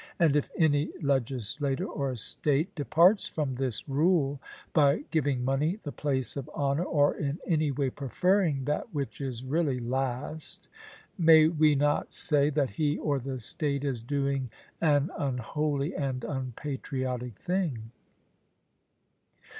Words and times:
And 0.17 0.35
if 0.35 0.49
any 0.57 0.89
legislator 1.03 1.85
or 1.85 2.15
state 2.15 2.73
departs 2.73 3.27
from 3.27 3.53
this 3.53 3.87
rule 3.87 4.41
by 4.73 5.03
giving 5.11 5.45
money 5.45 5.77
the 5.83 5.91
place 5.91 6.35
of 6.35 6.49
honour, 6.55 6.85
or 6.85 7.13
in 7.15 7.37
any 7.45 7.69
way 7.69 7.91
preferring 7.91 8.65
that 8.65 8.91
which 8.95 9.21
is 9.21 9.43
really 9.43 9.77
last, 9.77 10.67
may 11.19 11.47
we 11.49 11.75
not 11.75 12.13
say, 12.13 12.49
that 12.49 12.71
he 12.71 12.97
or 12.97 13.19
the 13.19 13.39
state 13.39 13.83
is 13.85 14.01
doing 14.01 14.49
an 14.81 15.11
unholy 15.19 15.93
and 15.95 16.23
unpatriotic 16.23 17.37
thing? 17.37 17.91